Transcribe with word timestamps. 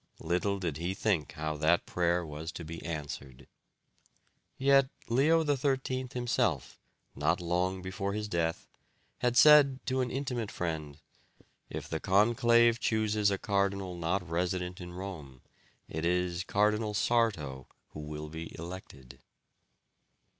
Little 0.23 0.57
did 0.57 0.77
he 0.77 0.95
think 0.95 1.33
how 1.33 1.57
that 1.57 1.85
prayer 1.85 2.25
was 2.25 2.51
to 2.53 2.65
be 2.65 2.83
answered. 2.83 3.45
Yet 4.57 4.89
Leo 5.07 5.45
XIII 5.45 6.07
himself 6.11 6.79
not 7.15 7.39
long 7.39 7.83
before 7.83 8.13
his 8.13 8.27
death 8.27 8.67
had 9.19 9.37
said 9.37 9.79
to 9.85 10.01
an 10.01 10.09
intimate 10.09 10.49
friend, 10.49 10.97
"If 11.69 11.87
the 11.87 11.99
conclave 11.99 12.79
chooses 12.79 13.29
a 13.29 13.37
cardinal 13.37 13.95
not 13.95 14.27
resident 14.27 14.81
in 14.81 14.91
Rome, 14.91 15.43
it 15.87 16.03
is 16.03 16.43
Cardinal 16.45 16.95
Sarto 16.95 17.67
who 17.89 17.99
will 17.99 18.29
be 18.29 18.55
elected." 18.57 19.19